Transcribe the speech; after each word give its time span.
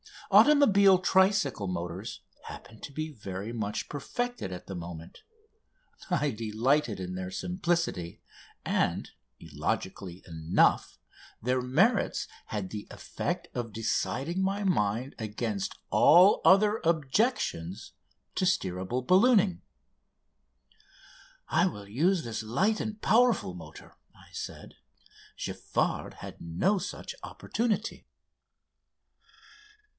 Automobile 0.31 0.97
tricycle 0.97 1.67
motors 1.67 2.21
happened 2.45 2.81
to 2.83 2.91
be 2.93 3.11
very 3.11 3.51
much 3.51 3.89
perfected 3.89 4.51
at 4.51 4.65
the 4.65 4.73
moment. 4.73 5.23
I 6.09 6.31
delighted 6.31 6.99
in 7.01 7.13
their 7.13 7.29
simplicity, 7.29 8.21
and, 8.65 9.11
illogically 9.41 10.23
enough, 10.25 10.97
their 11.41 11.61
merits 11.61 12.27
had 12.45 12.69
the 12.69 12.87
effect 12.89 13.49
of 13.53 13.73
deciding 13.73 14.41
my 14.41 14.63
mind 14.63 15.15
against 15.19 15.75
all 15.91 16.41
other 16.45 16.79
objections 16.83 17.91
to 18.35 18.45
steerable 18.45 19.05
ballooning. 19.05 19.61
"I 21.49 21.67
will 21.67 21.87
use 21.89 22.23
this 22.23 22.41
light 22.41 22.79
and 22.79 22.99
powerful 23.01 23.53
motor," 23.53 23.97
I 24.15 24.29
said. 24.31 24.75
"Giffard 25.37 26.15
had 26.15 26.39
no 26.41 26.79
such 26.79 27.13
opportunity." 27.21 28.07